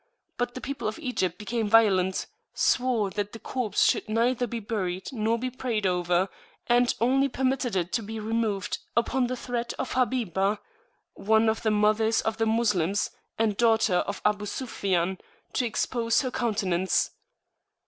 [0.39, 5.07] But the people of Egypt became violent; swore that the corpse should neither be buried
[5.11, 6.27] nor be prayed over,
[6.65, 10.57] and only permitted it to be removed upon the threat of Habibah
[11.13, 15.19] (one of the Mothers of the Moslems, and daughter of Abu Sufiyan)
[15.53, 17.11] to expose her countenance.